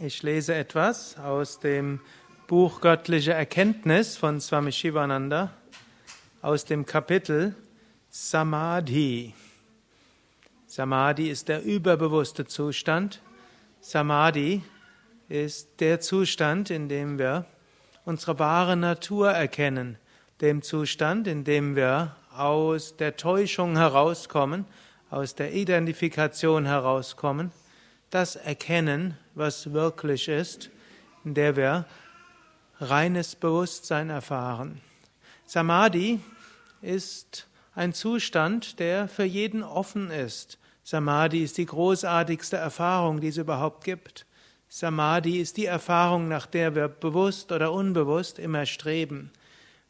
[0.00, 1.98] Ich lese etwas aus dem
[2.46, 5.52] Buch Göttliche Erkenntnis von Swami Shivananda
[6.40, 7.56] aus dem Kapitel
[8.08, 9.34] Samadhi.
[10.68, 13.20] Samadhi ist der überbewusste Zustand.
[13.80, 14.62] Samadhi
[15.28, 17.46] ist der Zustand, in dem wir
[18.04, 19.98] unsere wahre Natur erkennen,
[20.40, 24.64] dem Zustand, in dem wir aus der Täuschung herauskommen,
[25.10, 27.50] aus der Identifikation herauskommen,
[28.10, 30.70] das erkennen, was wirklich ist,
[31.24, 31.84] in der wir
[32.80, 34.80] reines Bewusstsein erfahren.
[35.46, 36.20] Samadhi
[36.80, 40.58] ist ein Zustand, der für jeden offen ist.
[40.84, 44.26] Samadhi ist die großartigste Erfahrung, die es überhaupt gibt.
[44.68, 49.30] Samadhi ist die Erfahrung, nach der wir bewusst oder unbewusst immer streben.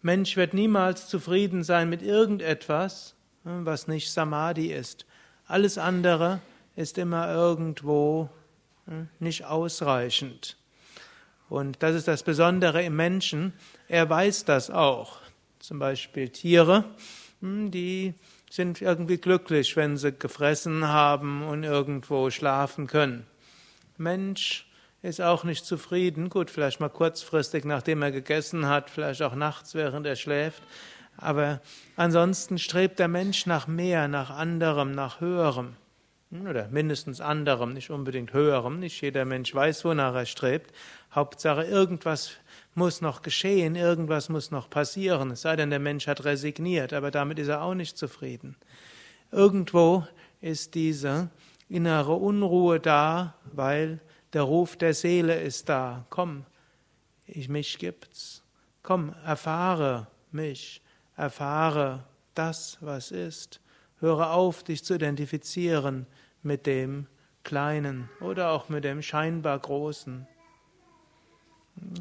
[0.02, 5.07] Mensch wird niemals zufrieden sein mit irgendetwas, was nicht Samadhi ist.
[5.46, 6.41] Alles andere
[6.78, 8.30] ist immer irgendwo
[8.87, 10.56] hm, nicht ausreichend.
[11.48, 13.52] Und das ist das Besondere im Menschen.
[13.88, 15.18] Er weiß das auch.
[15.59, 16.85] Zum Beispiel Tiere,
[17.40, 18.15] hm, die
[18.48, 23.26] sind irgendwie glücklich, wenn sie gefressen haben und irgendwo schlafen können.
[23.96, 24.70] Mensch
[25.02, 26.29] ist auch nicht zufrieden.
[26.29, 30.63] Gut, vielleicht mal kurzfristig, nachdem er gegessen hat, vielleicht auch nachts, während er schläft.
[31.16, 31.60] Aber
[31.96, 35.74] ansonsten strebt der Mensch nach mehr, nach anderem, nach höherem.
[36.30, 38.80] Hm, oder mindestens anderem, nicht unbedingt höherem.
[38.80, 40.73] Nicht jeder Mensch weiß, wonach er strebt.
[41.15, 42.32] Hauptsache, irgendwas
[42.74, 45.30] muss noch geschehen, irgendwas muss noch passieren.
[45.30, 48.57] Es sei denn, der Mensch hat resigniert, aber damit ist er auch nicht zufrieden.
[49.32, 50.07] Irgendwo
[50.40, 51.30] ist diese
[51.68, 54.01] innere Unruhe da, weil
[54.32, 56.07] der Ruf der Seele ist da.
[56.10, 56.45] Komm,
[57.26, 58.42] ich mich gibt's.
[58.82, 60.82] Komm, erfahre mich,
[61.16, 62.04] erfahre
[62.35, 63.60] das, was ist.
[64.00, 66.06] Höre auf, dich zu identifizieren
[66.43, 67.06] mit dem
[67.44, 70.27] Kleinen oder auch mit dem scheinbar Großen.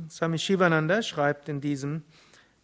[0.09, 2.03] Swami Shivananda schreibt in diesem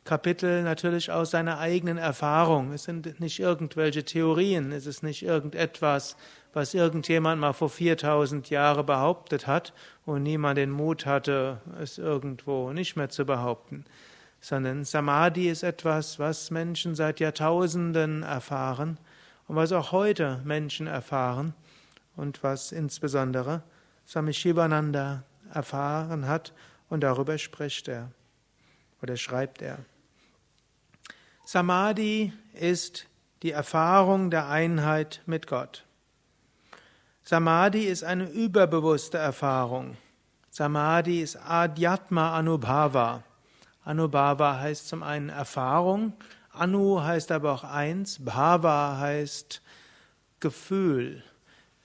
[0.04, 2.74] Kapitel natürlich aus seiner eigenen Erfahrung.
[2.74, 6.18] Es sind nicht irgendwelche Theorien, es ist nicht irgendetwas,
[6.54, 9.74] was irgendjemand mal vor 4000 Jahren behauptet hat
[10.06, 13.86] und niemand den Mut hatte, es irgendwo nicht mehr zu behaupten,
[14.42, 18.98] sondern Samadhi ist etwas, was Menschen seit Jahrtausenden erfahren
[19.48, 21.54] und was auch heute Menschen erfahren
[22.16, 23.64] und was insbesondere
[24.08, 25.24] Swami Shivananda
[25.54, 26.54] erfahren hat
[26.90, 28.12] und darüber spricht er
[29.02, 29.80] oder schreibt er.
[31.46, 33.08] Samadhi ist
[33.42, 35.86] die Erfahrung der Einheit mit Gott.
[37.24, 39.98] Samadhi ist eine überbewusste Erfahrung.
[40.50, 43.24] Samadhi ist Adhyatma Anubhava.
[43.84, 46.14] Anubhava heißt zum einen Erfahrung,
[46.54, 49.62] Anu heißt aber auch eins, Bhava heißt
[50.40, 51.24] Gefühl.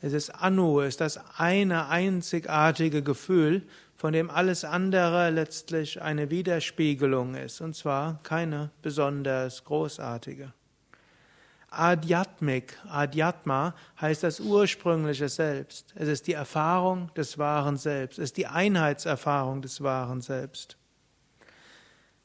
[0.00, 6.30] Es ist Anu, es ist das eine einzigartige Gefühl, von dem alles andere letztlich eine
[6.30, 10.52] Widerspiegelung ist, und zwar keine besonders großartige.
[11.70, 15.92] Adhyatmik, Adhyatma heißt das ursprüngliche Selbst.
[15.96, 20.76] Es ist die Erfahrung des wahren Selbst, es ist die Einheitserfahrung des wahren Selbst.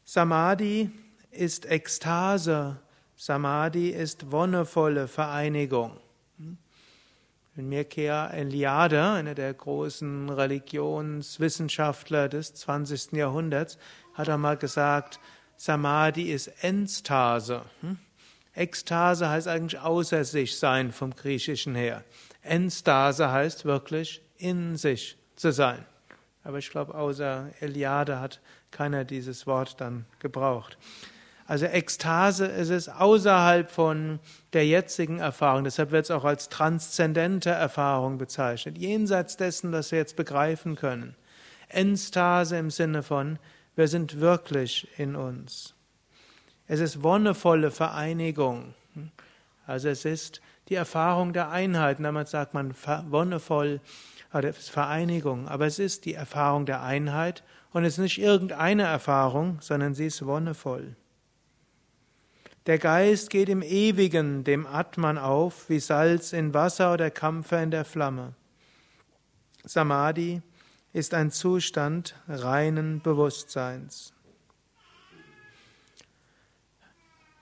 [0.05, 0.91] Samadhi
[1.33, 2.79] ist Ekstase,
[3.15, 5.99] Samadhi ist wonnevolle Vereinigung.
[7.55, 13.13] In Mircea Eliade, einer der großen Religionswissenschaftler des 20.
[13.13, 13.77] Jahrhunderts,
[14.15, 15.19] hat einmal gesagt,
[15.55, 17.61] Samadhi ist Enstase.
[17.81, 17.99] Hm?
[18.55, 22.03] Ekstase heißt eigentlich außer sich sein vom Griechischen her.
[22.41, 25.85] Enstase heißt wirklich in sich zu sein.
[26.43, 28.41] Aber ich glaube, außer Eliade hat
[28.71, 30.77] keiner dieses Wort dann gebraucht.
[31.45, 34.19] Also Ekstase ist es außerhalb von
[34.53, 35.65] der jetzigen Erfahrung.
[35.65, 38.77] Deshalb wird es auch als transzendente Erfahrung bezeichnet.
[38.77, 41.15] Jenseits dessen, was wir jetzt begreifen können.
[41.67, 43.39] Enstase im Sinne von,
[43.75, 45.73] wir sind wirklich in uns.
[46.67, 48.73] Es ist wonnevolle Vereinigung.
[49.65, 51.97] Also es ist die Erfahrung der Einheit.
[51.99, 52.73] Damals sagt man
[53.09, 53.81] wonnevoll,
[54.33, 55.47] oder Vereinigung.
[55.47, 60.07] Aber es ist die Erfahrung der Einheit und es ist nicht irgendeine Erfahrung, sondern sie
[60.07, 60.95] ist wonnevoll.
[62.65, 67.71] Der Geist geht im Ewigen, dem Atman auf, wie Salz in Wasser oder Kampfer in
[67.71, 68.35] der Flamme.
[69.65, 70.41] Samadhi
[70.93, 74.13] ist ein Zustand reinen Bewusstseins.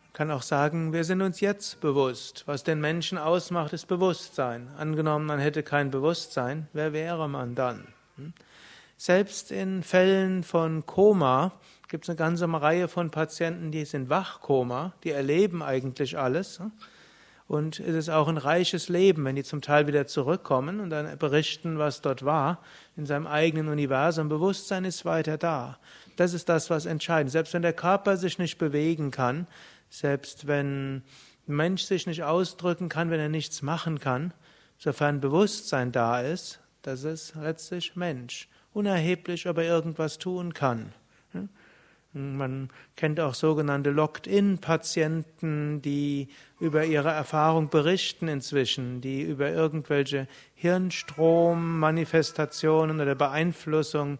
[0.06, 2.44] Man kann auch sagen, wir sind uns jetzt bewusst.
[2.47, 4.69] Was den Menschen ausmacht, ist Bewusstsein.
[4.75, 7.88] Angenommen, man hätte kein Bewusstsein, wer wäre man dann?
[8.18, 8.33] Hm?
[8.97, 11.53] Selbst in Fällen von Koma
[11.92, 16.62] gibt es eine ganze Reihe von Patienten, die sind Wachkoma, die erleben eigentlich alles.
[17.50, 21.18] Und es ist auch ein reiches Leben, wenn die zum Teil wieder zurückkommen und dann
[21.18, 22.64] berichten, was dort war,
[22.96, 24.30] in seinem eigenen Universum.
[24.30, 25.80] Bewusstsein ist weiter da.
[26.16, 27.30] Das ist das, was entscheidend.
[27.30, 29.46] Selbst wenn der Körper sich nicht bewegen kann,
[29.90, 31.04] selbst wenn
[31.46, 34.34] ein Mensch sich nicht ausdrücken kann, wenn er nichts machen kann,
[34.78, 38.48] sofern Bewusstsein da ist, das ist letztlich Mensch.
[38.72, 40.94] Unerheblich, ob er irgendwas tun kann.
[42.13, 46.28] Man kennt auch sogenannte Locked-in-Patienten, die
[46.60, 54.19] über ihre Erfahrung berichten inzwischen, die über irgendwelche Hirnstrommanifestationen oder Beeinflussung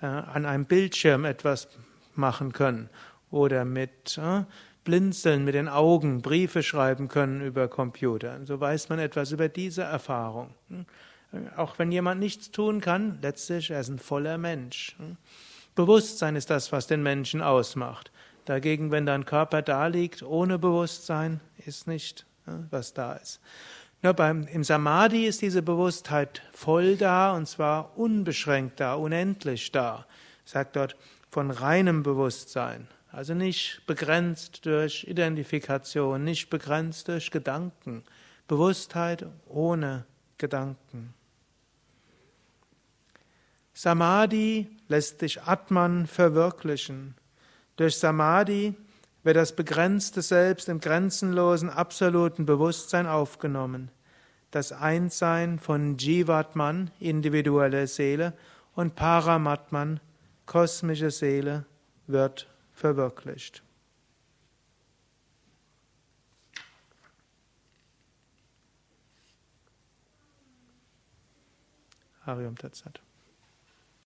[0.00, 1.68] äh, an einem Bildschirm etwas
[2.14, 2.88] machen können
[3.30, 4.44] oder mit äh,
[4.84, 8.40] Blinzeln mit den Augen Briefe schreiben können über Computer.
[8.44, 10.54] So weiß man etwas über diese Erfahrung.
[11.56, 14.94] Auch wenn jemand nichts tun kann, letztlich er ist ein voller Mensch.
[15.76, 18.10] Bewusstsein ist das, was den Menschen ausmacht.
[18.46, 22.26] Dagegen, wenn dein Körper da liegt, ohne Bewusstsein, ist nicht,
[22.70, 23.40] was da ist.
[24.02, 30.06] Nur beim, Im Samadhi ist diese Bewusstheit voll da und zwar unbeschränkt da, unendlich da.
[30.44, 30.96] Sagt dort
[31.30, 32.88] von reinem Bewusstsein.
[33.12, 38.04] Also nicht begrenzt durch Identifikation, nicht begrenzt durch Gedanken.
[38.48, 40.04] Bewusstheit ohne
[40.38, 41.14] Gedanken.
[43.76, 47.14] Samadhi lässt sich Atman verwirklichen.
[47.76, 48.74] Durch Samadhi
[49.22, 53.90] wird das begrenzte Selbst im grenzenlosen, absoluten Bewusstsein aufgenommen.
[54.50, 58.32] Das Einssein von Jivatman, individuelle Seele,
[58.74, 60.00] und Paramatman,
[60.46, 61.66] kosmische Seele,
[62.06, 63.62] wird verwirklicht.
[72.24, 73.02] Harium Tatsat.